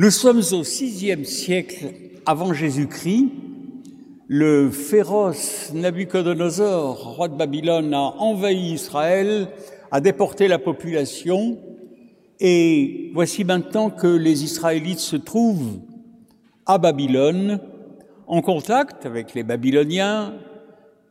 [0.00, 1.92] Nous sommes au sixième siècle
[2.24, 3.30] avant Jésus-Christ.
[4.28, 9.48] Le féroce Nabucodonosor, roi de Babylone, a envahi Israël,
[9.90, 11.58] a déporté la population,
[12.38, 15.80] et voici maintenant que les Israélites se trouvent
[16.64, 17.58] à Babylone,
[18.28, 20.34] en contact avec les Babyloniens,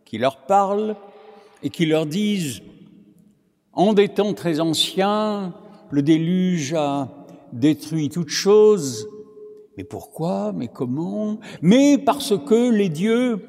[0.05, 0.95] qui leur parlent
[1.61, 2.61] et qui leur disent,
[3.73, 5.53] en des temps très anciens,
[5.91, 7.16] le déluge a
[7.53, 9.07] détruit toute chose.
[9.77, 10.53] Mais pourquoi?
[10.55, 11.39] Mais comment?
[11.61, 13.39] Mais parce que les dieux,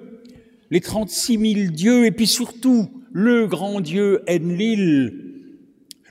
[0.70, 5.24] les 36 000 dieux, et puis surtout le grand dieu Enlil,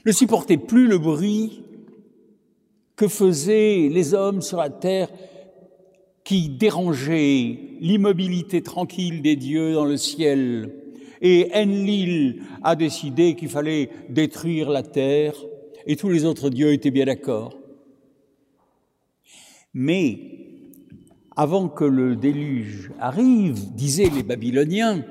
[0.06, 1.64] ne supportaient plus le bruit
[2.96, 5.10] que faisaient les hommes sur la terre
[6.24, 10.74] qui dérangeait l'immobilité tranquille des dieux dans le ciel.
[11.22, 15.36] Et Enlil a décidé qu'il fallait détruire la terre,
[15.86, 17.58] et tous les autres dieux étaient bien d'accord.
[19.74, 20.20] Mais
[21.36, 25.06] avant que le déluge arrive, disaient les Babyloniens,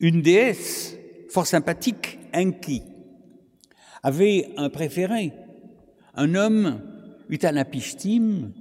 [0.00, 0.96] une déesse
[1.28, 2.82] fort sympathique, Enki,
[4.02, 5.32] avait un préféré,
[6.14, 6.80] un homme,
[7.28, 8.52] Utanapishtim,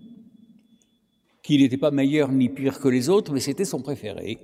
[1.43, 4.37] qui n'était pas meilleur ni pire que les autres, mais c'était son préféré.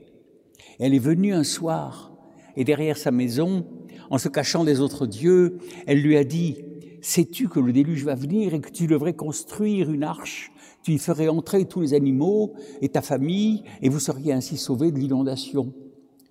[0.79, 2.11] Elle est venue un soir,
[2.55, 3.65] et derrière sa maison,
[4.09, 6.57] en se cachant des autres dieux, elle lui a dit,
[7.01, 10.51] sais-tu que le déluge va venir et que tu devrais construire une arche
[10.83, 14.91] Tu y ferais entrer tous les animaux et ta famille, et vous seriez ainsi sauvés
[14.91, 15.73] de l'inondation?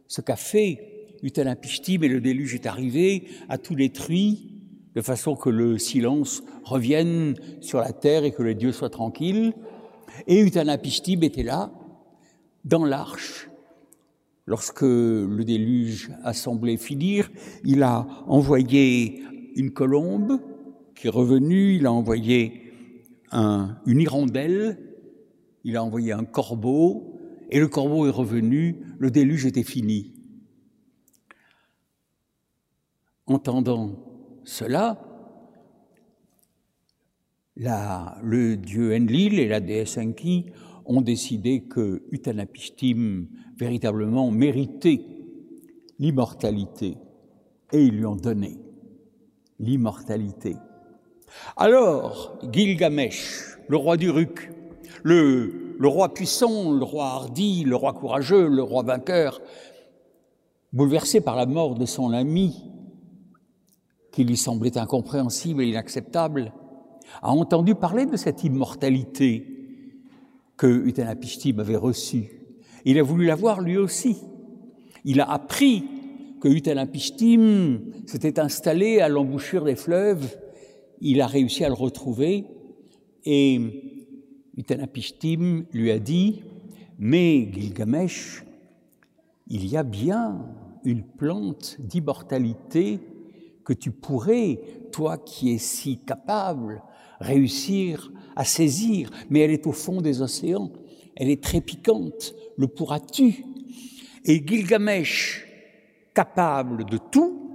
[0.08, 4.52] Ce qu'a fait Utanapishtim et le déluge est arrivé, a tout détruit,
[4.94, 9.52] de façon que le silence revienne sur la terre et que les dieux soient tranquilles.
[10.26, 11.70] Et Utanapishtim était là,
[12.64, 13.48] dans l'arche.
[14.46, 17.30] Lorsque le déluge a semblé finir,
[17.64, 19.22] il a envoyé
[19.56, 20.40] une colombe
[20.96, 22.72] qui est revenu, il a envoyé
[23.30, 24.78] un, une hirondelle,
[25.62, 27.16] il a envoyé un corbeau,
[27.50, 30.14] et le corbeau est revenu, le déluge était fini.
[33.26, 35.02] Entendant cela,
[37.56, 40.46] la, le dieu Enlil et la déesse Enki
[40.84, 43.26] ont décidé que Utanapishtim
[43.58, 45.04] véritablement méritait
[45.98, 46.96] l'immortalité
[47.72, 48.58] et ils lui ont donné
[49.58, 50.54] l'immortalité.
[51.56, 54.50] Alors, Gilgamesh, le roi d'Uruk,
[55.02, 59.40] le, le roi puissant, le roi hardi, le roi courageux, le roi vainqueur,
[60.72, 62.70] bouleversé par la mort de son ami,
[64.12, 66.52] qui lui semblait incompréhensible et inacceptable,
[67.22, 69.46] a entendu parler de cette immortalité
[70.56, 72.30] que Utanapishtim avait reçue.
[72.84, 74.16] Il a voulu l'avoir lui aussi.
[75.04, 75.84] Il a appris
[76.40, 80.36] que Utanapishtim s'était installé à l'embouchure des fleuves
[81.00, 82.46] il a réussi à le retrouver
[83.24, 83.60] et
[84.56, 86.42] Utanapishtim lui a dit
[86.98, 88.44] Mais Gilgamesh,
[89.48, 90.46] il y a bien
[90.84, 93.00] une plante d'immortalité
[93.64, 94.60] que tu pourrais,
[94.92, 96.82] toi qui es si capable,
[97.20, 100.70] réussir à saisir, mais elle est au fond des océans,
[101.16, 103.44] elle est très piquante, le pourras-tu?
[104.24, 105.46] Et Gilgamesh,
[106.14, 107.45] capable de tout,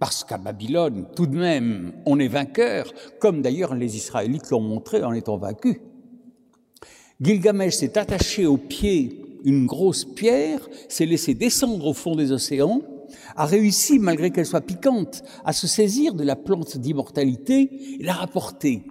[0.00, 5.02] parce qu'à Babylone, tout de même, on est vainqueur, comme d'ailleurs les Israélites l'ont montré
[5.02, 5.76] en étant vaincus.
[7.20, 12.80] Gilgamesh s'est attaché au pied une grosse pierre, s'est laissé descendre au fond des océans,
[13.36, 18.12] a réussi, malgré qu'elle soit piquante, à se saisir de la plante d'immortalité et l'a
[18.12, 18.82] rapportée.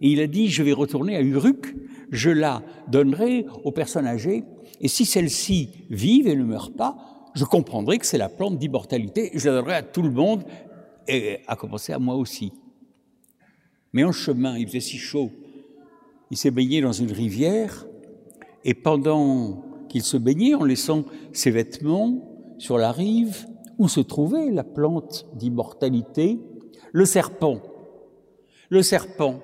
[0.00, 1.74] Et il a dit, je vais retourner à Uruk,
[2.10, 4.44] je la donnerai aux personnes âgées,
[4.80, 9.30] et si celles-ci vivent et ne meurent pas, je comprendrai que c'est la plante d'immortalité,
[9.32, 10.42] je la donnerai à tout le monde,
[11.06, 12.52] et à commencer à moi aussi.
[13.92, 15.30] Mais en chemin, il faisait si chaud,
[16.32, 17.86] il s'est baigné dans une rivière,
[18.64, 22.18] et pendant qu'il se baignait, en laissant ses vêtements
[22.58, 23.46] sur la rive,
[23.78, 26.40] où se trouvait la plante d'immortalité,
[26.90, 27.60] le serpent,
[28.68, 29.38] le serpent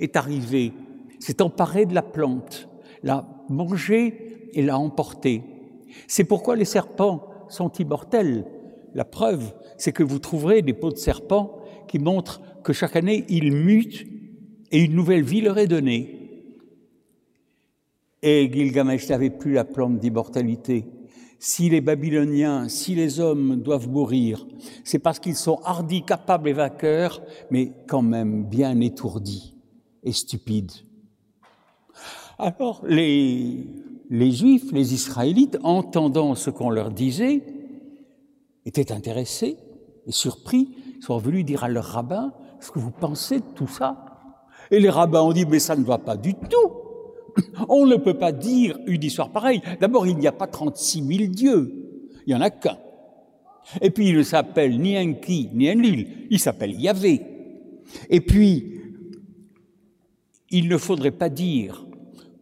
[0.00, 0.72] est arrivé,
[1.20, 2.68] s'est emparé de la plante,
[3.04, 5.44] l'a mangé et l'a emporté.
[6.08, 8.44] C'est pourquoi les serpents sont immortels.
[8.94, 11.58] La preuve, c'est que vous trouverez des peaux de serpents
[11.88, 14.06] qui montrent que chaque année, ils mutent
[14.70, 16.14] et une nouvelle vie leur est donnée.
[18.22, 20.86] Et Gilgamesh n'avait plus la plante d'immortalité.
[21.38, 24.46] Si les Babyloniens, si les hommes doivent mourir,
[24.82, 29.54] c'est parce qu'ils sont hardis, capables et vainqueurs, mais quand même bien étourdis
[30.02, 30.72] et stupides.
[32.38, 33.66] Alors, les,
[34.10, 37.42] les Juifs, les Israélites, entendant ce qu'on leur disait,
[38.64, 39.56] étaient intéressés
[40.06, 40.70] et surpris,
[41.00, 44.04] sont venus dire à leur rabbin ce que vous pensez de tout ça?
[44.70, 46.72] Et les rabbins ont dit, mais ça ne va pas du tout.
[47.68, 49.62] On ne peut pas dire une histoire pareille.
[49.80, 51.72] D'abord, il n'y a pas 36 000 dieux.
[52.26, 52.78] Il n'y en a qu'un.
[53.80, 56.26] Et puis, il ne s'appelle ni Enki, ni Enlil.
[56.30, 57.22] Il s'appelle Yahvé.
[58.10, 58.80] Et puis,
[60.50, 61.86] il ne faudrait pas dire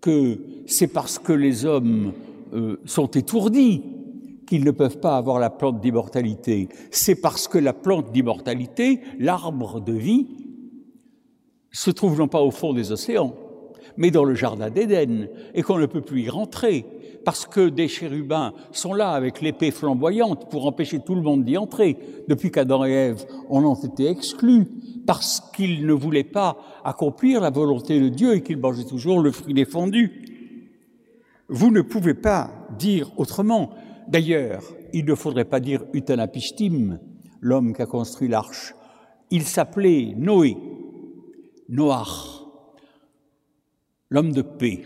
[0.01, 2.13] que c'est parce que les hommes
[2.53, 3.83] euh, sont étourdis
[4.47, 6.69] qu'ils ne peuvent pas avoir la plante d'immortalité.
[6.91, 10.27] C'est parce que la plante d'immortalité, l'arbre de vie,
[11.73, 13.35] se trouve non pas au fond des océans,
[13.97, 16.87] mais dans le jardin d'Éden, et qu'on ne peut plus y rentrer,
[17.25, 21.57] parce que des chérubins sont là avec l'épée flamboyante pour empêcher tout le monde d'y
[21.57, 21.97] entrer.
[22.29, 24.67] Depuis qu'Adam et Ève en ont été exclus,
[25.07, 29.33] parce qu'ils ne voulaient pas accomplir la volonté de Dieu et qu'ils mangeaient toujours le
[29.33, 30.36] fruit défendu.
[31.49, 33.71] Vous ne pouvez pas dire autrement.
[34.09, 34.63] D'ailleurs,
[34.93, 36.99] il ne faudrait pas dire Utanapishtim,
[37.41, 38.75] l'homme qui a construit l'arche.
[39.31, 40.57] Il s'appelait Noé,
[41.69, 42.45] Noach,
[44.11, 44.83] l'homme de paix,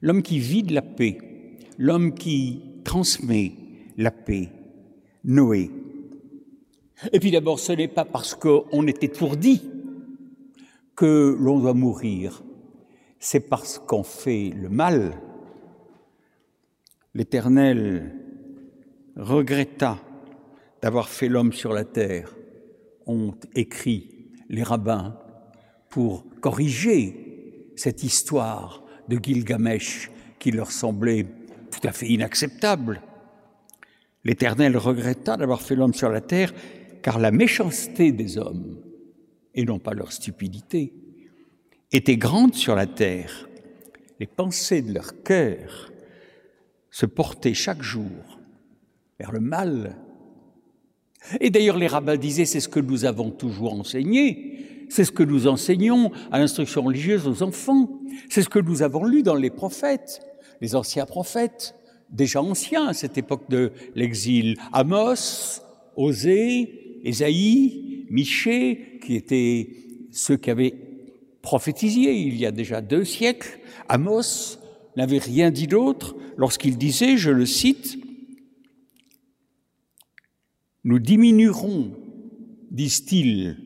[0.00, 1.18] l'homme qui vit de la paix,
[1.78, 3.52] l'homme qui transmet
[3.96, 4.50] la paix,
[5.24, 5.70] Noé.
[7.12, 9.62] Et puis d'abord, ce n'est pas parce qu'on est étourdi
[10.94, 12.42] que l'on doit mourir,
[13.26, 15.20] c'est parce qu'on fait le mal.
[17.12, 18.14] L'Éternel
[19.16, 19.98] regretta
[20.80, 22.36] d'avoir fait l'homme sur la terre,
[23.04, 25.18] ont écrit les rabbins
[25.88, 30.08] pour corriger cette histoire de Gilgamesh
[30.38, 31.26] qui leur semblait
[31.72, 33.02] tout à fait inacceptable.
[34.22, 36.54] L'Éternel regretta d'avoir fait l'homme sur la terre,
[37.02, 38.80] car la méchanceté des hommes,
[39.52, 40.92] et non pas leur stupidité,
[41.92, 43.48] était grande sur la terre.
[44.20, 45.92] Les pensées de leur cœur
[46.90, 48.40] se portaient chaque jour
[49.18, 49.96] vers le mal.
[51.40, 55.22] Et d'ailleurs, les rabbins disaient, c'est ce que nous avons toujours enseigné, c'est ce que
[55.22, 59.50] nous enseignons à l'instruction religieuse aux enfants, c'est ce que nous avons lu dans les
[59.50, 60.20] prophètes,
[60.60, 61.74] les anciens prophètes,
[62.10, 65.60] déjà anciens à cette époque de l'exil, Amos,
[65.96, 69.70] Osée, Ésaïe, Michée, qui étaient
[70.12, 70.74] ceux qui avaient
[71.46, 73.60] prophétisé il y a déjà deux siècles.
[73.88, 74.58] Amos
[74.96, 77.98] n'avait rien dit d'autre lorsqu'il disait, je le cite,
[80.82, 81.92] Nous diminuerons,
[82.72, 83.58] disent-ils,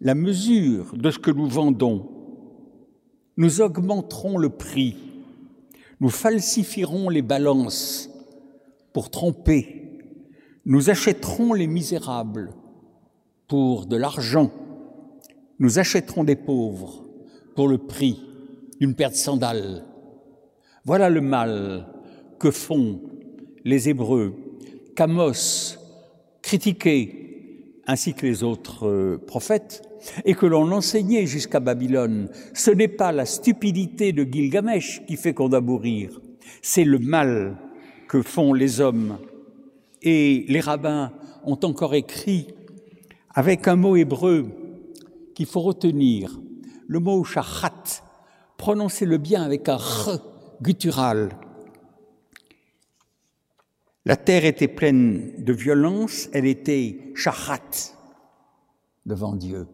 [0.00, 2.08] la mesure de ce que nous vendons,
[3.36, 4.96] nous augmenterons le prix,
[6.00, 8.10] nous falsifierons les balances
[8.92, 10.00] pour tromper,
[10.64, 12.52] nous achèterons les misérables
[13.46, 14.50] pour de l'argent,
[15.58, 17.04] nous achèterons des pauvres
[17.54, 18.22] pour le prix
[18.80, 19.84] d'une paire de sandales.
[20.84, 21.86] Voilà le mal
[22.38, 23.00] que font
[23.64, 24.34] les Hébreux,
[24.94, 25.76] qu'Amos
[26.42, 27.14] critiquait,
[27.86, 29.82] ainsi que les autres euh, prophètes,
[30.24, 32.28] et que l'on enseignait jusqu'à Babylone.
[32.54, 36.20] Ce n'est pas la stupidité de Gilgamesh qui fait qu'on doit mourir,
[36.62, 37.56] c'est le mal
[38.08, 39.18] que font les hommes.
[40.02, 41.12] Et les rabbins
[41.44, 42.48] ont encore écrit
[43.34, 44.46] avec un mot hébreu
[45.38, 46.36] qu'il faut retenir,
[46.88, 48.02] le mot shachat,
[48.56, 50.18] prononcez-le bien avec un r
[50.60, 51.30] guttural.
[54.04, 57.94] La terre était pleine de violence, elle était shachat
[59.06, 59.68] devant Dieu.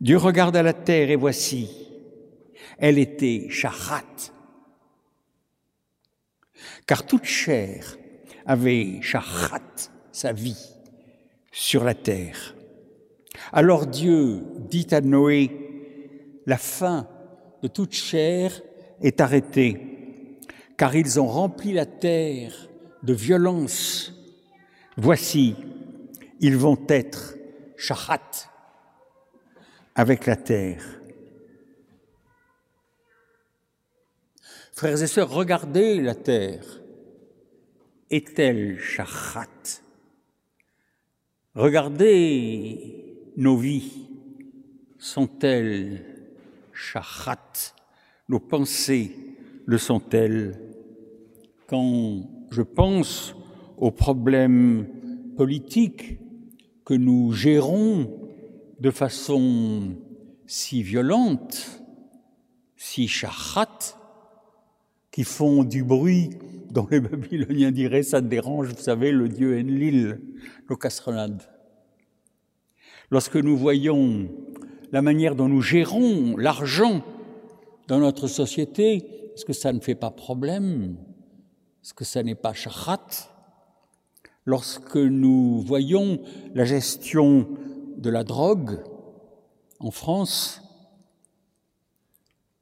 [0.00, 1.68] Dieu regarda la terre et voici,
[2.78, 4.30] elle était shachat.
[6.86, 7.98] Car toute chair
[8.44, 10.70] avait shachat, sa vie,
[11.50, 12.55] sur la terre.
[13.52, 15.50] Alors Dieu dit à Noé,
[16.46, 17.08] la fin
[17.62, 18.62] de toute chair
[19.00, 20.40] est arrêtée,
[20.76, 22.68] car ils ont rempli la terre
[23.02, 24.12] de violence.
[24.96, 25.56] Voici,
[26.40, 27.36] ils vont être
[27.76, 28.50] shachat
[29.94, 30.84] avec la terre.
[34.72, 36.64] Frères et sœurs, regardez la terre.
[38.10, 39.80] Est-elle shachat
[41.54, 42.95] Regardez
[43.36, 44.08] nos vies
[44.98, 46.04] sont-elles
[46.72, 47.74] shachat
[48.28, 49.12] Nos pensées
[49.66, 50.58] le sont-elles?
[51.66, 53.34] Quand je pense
[53.76, 54.86] aux problèmes
[55.36, 56.18] politiques
[56.84, 58.10] que nous gérons
[58.80, 59.96] de façon
[60.46, 61.82] si violente,
[62.76, 63.98] si shachat,
[65.10, 66.30] qui font du bruit
[66.70, 70.20] dont les Babyloniens diraient ça dérange, vous savez, le dieu Enlil,
[70.70, 71.42] nos castrolades
[73.10, 74.28] lorsque nous voyons
[74.92, 77.02] la manière dont nous gérons l'argent
[77.88, 80.96] dans notre société, est-ce que ça ne fait pas problème?
[81.82, 83.30] Est-ce que ça n'est pas chachat
[84.44, 86.20] Lorsque nous voyons
[86.54, 87.48] la gestion
[87.96, 88.82] de la drogue
[89.80, 90.62] En France,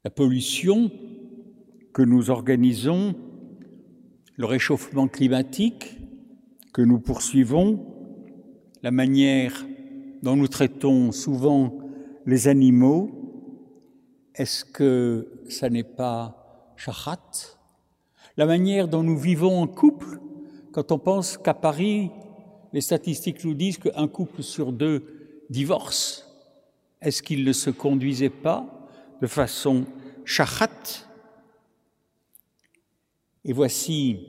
[0.03, 0.91] la pollution
[1.93, 3.15] que nous organisons,
[4.37, 5.97] le réchauffement climatique
[6.73, 7.87] que nous poursuivons,
[8.83, 9.65] la manière
[10.25, 11.76] dont nous traitons souvent
[12.25, 13.11] les animaux,
[14.35, 17.21] est-ce que ça n'est pas chahat
[18.38, 20.19] La manière dont nous vivons en couple,
[20.73, 22.11] quand on pense qu'à Paris,
[22.73, 26.26] les statistiques nous disent qu'un couple sur deux divorce,
[27.02, 28.88] est-ce qu'il ne se conduisait pas
[29.21, 29.85] de façon
[30.25, 30.71] chahat
[33.45, 34.21] Et voici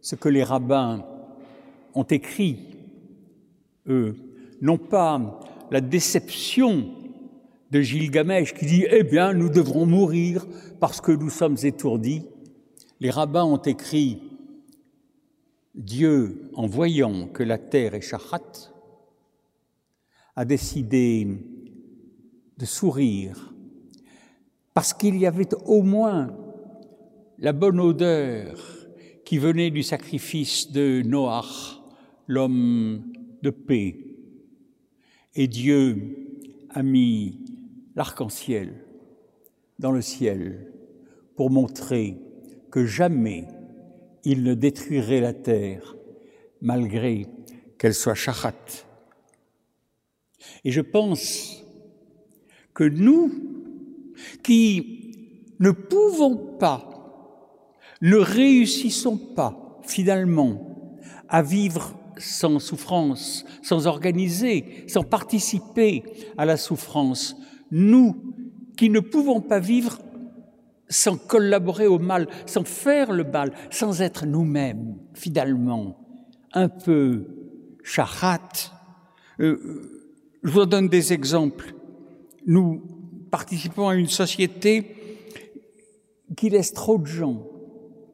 [0.00, 1.06] ce que les rabbins
[1.94, 2.58] ont écrit,
[3.86, 4.16] eux,
[4.60, 6.88] non pas la déception
[7.70, 10.46] de Gilgamesh qui dit Eh bien, nous devrons mourir
[10.80, 12.22] parce que nous sommes étourdis.
[13.00, 14.22] Les rabbins ont écrit
[15.74, 18.40] Dieu, en voyant que la terre est chahat,
[20.34, 21.26] a décidé
[22.56, 23.52] de sourire
[24.72, 26.28] parce qu'il y avait au moins
[27.38, 28.58] la bonne odeur
[29.24, 31.80] qui venait du sacrifice de Noach,
[32.26, 33.02] l'homme
[33.42, 34.05] de paix.
[35.38, 36.16] Et Dieu
[36.70, 37.38] a mis
[37.94, 38.72] l'arc-en-ciel
[39.78, 40.72] dans le ciel
[41.36, 42.16] pour montrer
[42.70, 43.46] que jamais
[44.24, 45.94] il ne détruirait la terre
[46.62, 47.26] malgré
[47.76, 48.54] qu'elle soit chachat.
[50.64, 51.62] Et je pense
[52.72, 53.30] que nous,
[54.42, 56.88] qui ne pouvons pas,
[58.00, 60.96] ne réussissons pas finalement
[61.28, 66.02] à vivre sans souffrance, sans organiser, sans participer
[66.36, 67.36] à la souffrance.
[67.70, 68.34] Nous
[68.76, 69.98] qui ne pouvons pas vivre
[70.88, 75.98] sans collaborer au mal, sans faire le mal, sans être nous-mêmes, finalement,
[76.52, 77.26] un peu
[77.82, 78.38] charat.
[79.40, 80.06] Euh,
[80.42, 81.74] je vous donne des exemples.
[82.46, 82.82] Nous
[83.30, 84.96] participons à une société
[86.36, 87.46] qui laisse trop de gens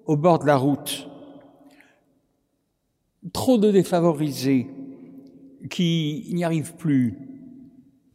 [0.07, 1.09] au bord de la route
[3.33, 4.69] trop de défavorisés
[5.71, 7.19] qui n'y arrivent plus,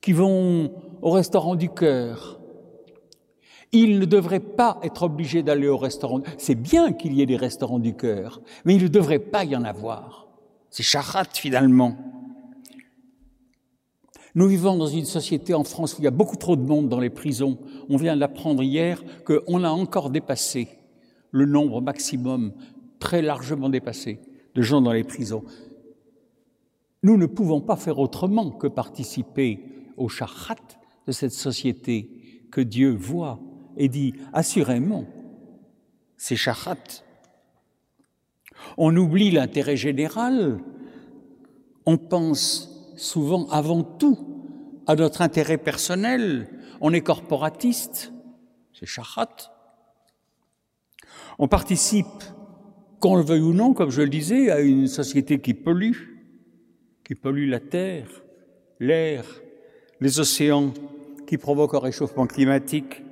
[0.02, 0.72] qui vont
[1.02, 2.40] au restaurant du cœur.
[3.72, 6.22] Ils ne devraient pas être obligés d'aller au restaurant.
[6.38, 9.56] C'est bien qu'il y ait des restaurants du cœur, mais il ne devrait pas y
[9.56, 10.28] en avoir.
[10.70, 11.96] C'est charat finalement.
[14.36, 16.90] Nous vivons dans une société en France où il y a beaucoup trop de monde
[16.90, 17.58] dans les prisons.
[17.90, 20.68] On vient d'apprendre hier qu'on a encore dépassé
[21.32, 22.54] le nombre maximum,
[23.00, 24.20] très largement dépassé
[24.58, 25.44] de gens dans les prisons.
[27.04, 29.64] Nous ne pouvons pas faire autrement que participer
[29.98, 30.58] au chahat
[31.06, 33.40] de cette société que Dieu voit
[33.78, 35.06] et dit assurément,
[36.18, 37.04] c'est chahat.
[38.80, 40.60] On oublie l'intérêt général,
[41.86, 44.18] on pense souvent avant tout
[44.88, 46.50] à notre intérêt personnel,
[46.82, 48.12] on est corporatiste,
[48.74, 49.54] c'est chahat.
[51.38, 52.24] On participe
[53.00, 55.94] qu'on le veuille ou non, comme je le disais, à une société qui pollue,
[57.04, 58.10] qui pollue la terre,
[58.80, 59.26] l'air,
[60.02, 60.74] les océans,
[61.26, 63.04] qui provoque un réchauffement climatique,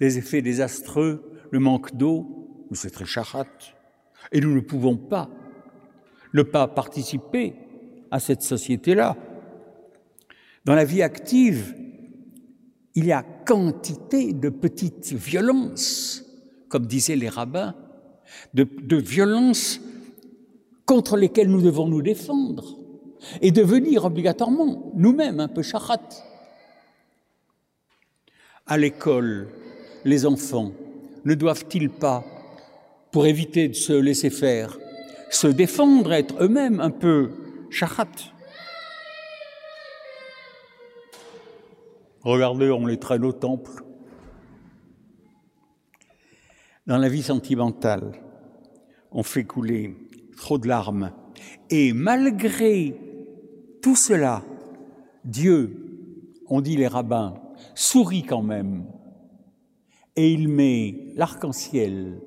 [0.00, 3.46] des effets désastreux, le manque d'eau, c'est très charat.
[4.32, 5.30] Et nous ne pouvons pas
[6.34, 7.54] ne pas participer
[8.10, 9.16] à cette société-là.
[10.64, 11.74] Dans la vie active,
[12.94, 16.24] il y a quantité de petites violences,
[16.68, 17.74] comme disaient les rabbins,
[18.54, 19.80] de, violences
[20.86, 22.78] contre lesquelles nous devons nous défendre
[23.40, 26.00] et devenir obligatoirement nous-mêmes un peu charat.
[28.66, 29.48] À l'école,
[30.04, 30.72] les enfants
[31.24, 32.24] ne doivent-ils pas,
[33.12, 34.78] pour éviter de se laisser faire,
[35.30, 37.30] se défendre, être eux-mêmes un peu
[37.70, 38.06] charat
[42.24, 43.84] Regardez, on les traîne au temple.
[46.86, 48.12] Dans la vie sentimentale,
[49.10, 49.96] on fait couler
[50.36, 51.12] trop de larmes.
[51.70, 52.94] Et malgré
[53.80, 54.42] tout cela,
[55.24, 57.40] Dieu, on dit les rabbins,
[57.74, 58.84] sourit quand même.
[60.14, 62.20] Et il met l'arc-en-ciel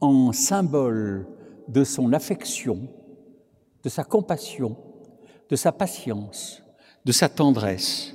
[0.00, 1.26] en symbole
[1.66, 2.88] de son affection,
[3.82, 4.76] de sa compassion,
[5.48, 6.62] de sa patience,
[7.04, 8.14] de sa tendresse.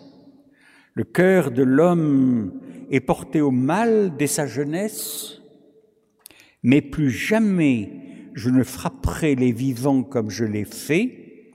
[0.93, 5.41] Le cœur de l'homme est porté au mal dès sa jeunesse,
[6.65, 7.91] mais plus jamais
[8.33, 11.51] je ne frapperai les vivants comme je l'ai fait,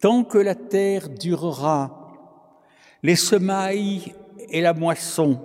[0.00, 2.16] tant que la terre durera,
[3.02, 4.14] les semailles
[4.48, 5.38] et la moisson,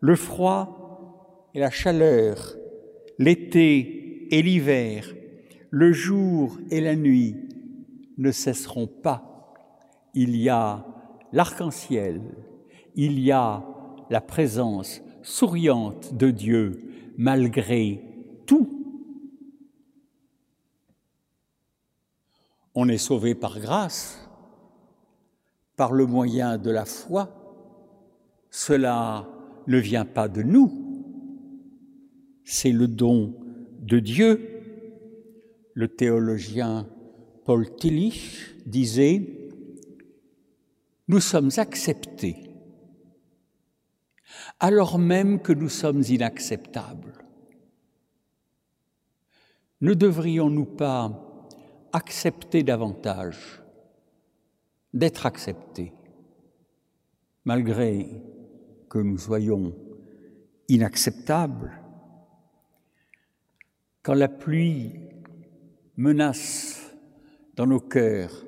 [0.00, 2.56] le froid et la chaleur,
[3.18, 5.14] l'été et l'hiver,
[5.68, 7.36] le jour et la nuit
[8.16, 9.52] ne cesseront pas.
[10.14, 10.86] Il y a
[11.34, 12.22] l'arc-en-ciel,
[12.94, 13.62] il y a
[14.08, 18.02] la présence souriante de Dieu malgré
[18.46, 18.68] tout.
[22.76, 24.28] On est sauvé par grâce,
[25.74, 27.30] par le moyen de la foi.
[28.50, 29.26] Cela
[29.66, 30.70] ne vient pas de nous,
[32.44, 33.34] c'est le don
[33.80, 34.52] de Dieu.
[35.74, 36.86] Le théologien
[37.44, 39.50] Paul Tillich disait
[41.08, 42.46] Nous sommes acceptés
[44.60, 47.12] alors même que nous sommes inacceptables.
[49.80, 51.25] Ne devrions-nous pas
[51.96, 53.62] accepter davantage
[54.92, 55.94] d'être acceptés,
[57.46, 58.22] malgré
[58.90, 59.74] que nous soyons
[60.68, 61.72] inacceptables
[64.02, 64.92] Quand la pluie
[65.96, 66.94] menace
[67.56, 68.44] dans nos cœurs,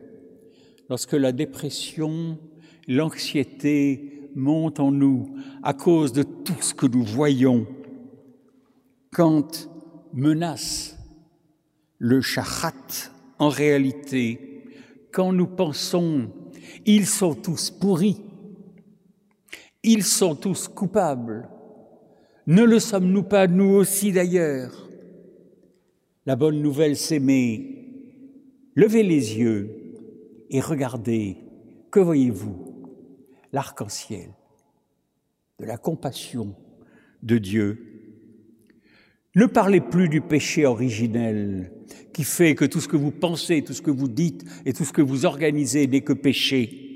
[0.91, 2.39] lorsque la dépression,
[2.87, 7.67] l'anxiété monte en nous à cause de tout ce que nous voyons.
[9.11, 9.71] Quand
[10.13, 10.99] menace
[11.99, 12.75] le chahat
[13.39, 14.65] en réalité,
[15.13, 16.31] quand nous pensons
[16.87, 18.23] ils sont tous pourris,
[19.83, 21.49] ils sont tous coupables,
[22.47, 24.89] ne le sommes-nous pas nous aussi d'ailleurs?
[26.27, 27.19] La bonne nouvelle, c'est
[28.75, 29.95] levez les yeux
[30.51, 31.37] et regardez,
[31.91, 32.57] que voyez-vous?
[33.53, 34.31] L'arc-en-ciel,
[35.59, 36.55] de la compassion
[37.23, 37.85] de Dieu.
[39.35, 41.73] Ne parlez plus du péché originel
[42.13, 44.85] qui fait que tout ce que vous pensez, tout ce que vous dites et tout
[44.85, 46.89] ce que vous organisez n'est que péché.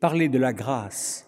[0.00, 1.26] Parlez de la grâce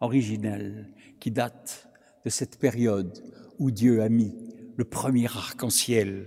[0.00, 0.88] originelle
[1.18, 1.88] qui date
[2.24, 3.22] de cette période
[3.58, 4.34] où Dieu a mis
[4.76, 6.26] le premier arc-en-ciel.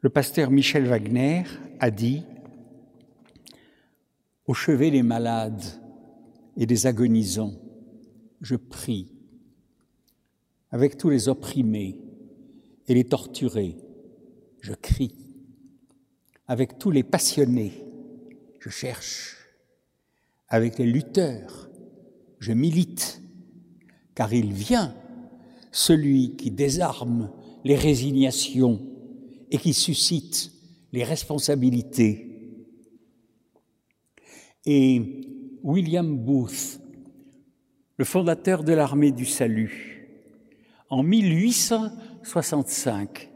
[0.00, 1.44] Le pasteur Michel Wagner
[1.80, 2.22] a dit
[4.46, 5.64] au chevet des malades
[6.56, 7.54] et des agonisants,
[8.40, 9.12] je prie.
[10.70, 12.05] Avec tous les opprimés
[12.88, 13.76] et les torturés,
[14.60, 15.14] je crie.
[16.48, 17.72] Avec tous les passionnés,
[18.60, 19.36] je cherche.
[20.48, 21.68] Avec les lutteurs,
[22.38, 23.20] je milite,
[24.14, 24.94] car il vient
[25.72, 27.30] celui qui désarme
[27.64, 28.80] les résignations
[29.50, 30.52] et qui suscite
[30.92, 32.26] les responsabilités
[34.66, 35.00] et
[35.62, 36.80] William Booth,
[37.96, 40.08] le fondateur de l'armée du salut,
[40.90, 41.02] en
[42.26, 43.30] 1865,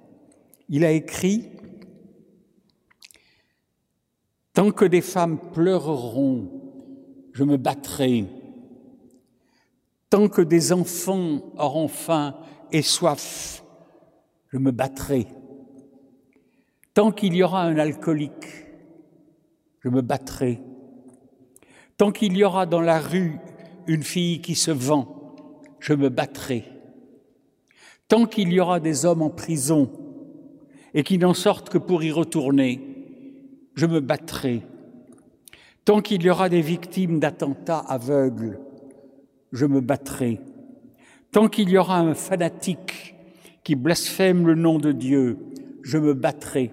[0.68, 1.48] il a écrit
[4.52, 6.50] Tant que des femmes pleureront,
[7.32, 8.26] je me battrai.
[10.10, 12.36] Tant que des enfants auront faim
[12.72, 13.62] et soif,
[14.48, 15.28] je me battrai.
[16.92, 18.66] Tant qu'il y aura un alcoolique,
[19.84, 20.60] je me battrai.
[21.96, 23.38] Tant qu'il y aura dans la rue
[23.86, 25.36] une fille qui se vend,
[25.78, 26.79] je me battrai.
[28.10, 29.88] Tant qu'il y aura des hommes en prison
[30.94, 32.80] et qui n'en sortent que pour y retourner,
[33.76, 34.62] je me battrai.
[35.84, 38.58] Tant qu'il y aura des victimes d'attentats aveugles,
[39.52, 40.40] je me battrai.
[41.30, 43.14] Tant qu'il y aura un fanatique
[43.62, 45.38] qui blasphème le nom de Dieu,
[45.84, 46.72] je me battrai.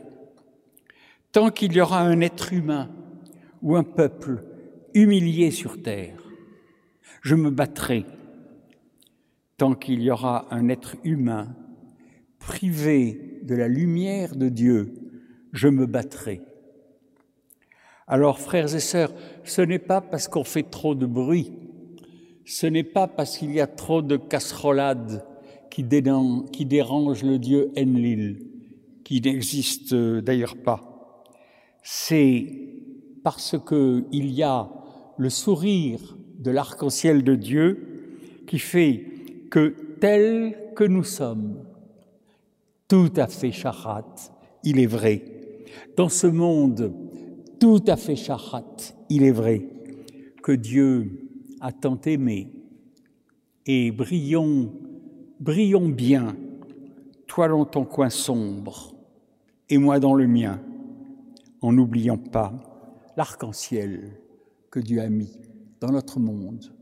[1.31, 2.89] Tant qu'il y aura un être humain
[3.61, 4.43] ou un peuple
[4.95, 6.17] humilié sur terre.
[7.21, 8.07] Je me battrai
[9.57, 11.55] tant qu'il y aura un être humain
[12.39, 14.93] privé de la lumière de Dieu,
[15.51, 16.41] je me battrai.
[18.07, 21.51] Alors, frères et sœurs, ce n'est pas parce qu'on fait trop de bruit,
[22.45, 25.25] ce n'est pas parce qu'il y a trop de casserolades
[25.69, 28.47] qui, dérangent le Dieu Enlil,
[29.03, 31.23] qui n'existe d'ailleurs pas.
[31.83, 32.45] C'est
[33.23, 34.69] parce qu'il y a
[35.17, 39.06] le sourire de l'arc-en-ciel de Dieu qui fait
[39.49, 41.63] que tel que nous sommes,
[42.87, 44.15] tout à fait charat,
[44.63, 45.23] il est vrai.
[45.95, 46.93] Dans ce monde
[47.59, 48.75] tout à fait charat,
[49.09, 49.65] il est vrai
[50.43, 51.29] que Dieu
[51.59, 52.53] a tant aimé
[53.65, 54.71] et brillons,
[55.39, 56.35] brillons bien,
[57.25, 58.95] toi dans ton coin sombre
[59.69, 60.61] et moi dans le mien,
[61.61, 62.53] en n'oubliant pas
[63.17, 64.21] l'arc-en-ciel
[64.69, 65.37] que Dieu a mis
[65.79, 66.73] dans notre monde.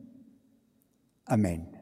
[1.25, 1.74] Amen.